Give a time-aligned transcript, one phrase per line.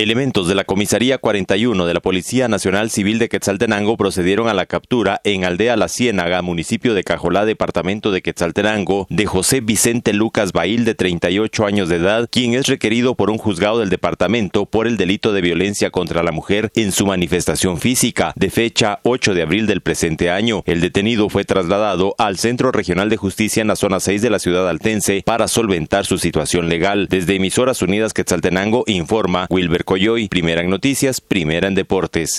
[0.00, 4.64] Elementos de la Comisaría 41 de la Policía Nacional Civil de Quetzaltenango procedieron a la
[4.64, 10.52] captura en Aldea La Ciénaga, municipio de Cajolá, departamento de Quetzaltenango, de José Vicente Lucas
[10.52, 14.86] Bail, de 38 años de edad, quien es requerido por un juzgado del departamento por
[14.86, 19.42] el delito de violencia contra la mujer en su manifestación física, de fecha 8 de
[19.42, 20.62] abril del presente año.
[20.64, 24.38] El detenido fue trasladado al Centro Regional de Justicia en la zona 6 de la
[24.38, 27.06] ciudad altense para solventar su situación legal.
[27.10, 32.30] Desde Emisoras Unidas Quetzaltenango informa Wilber Coyoy, primera en noticias, primera en deportes.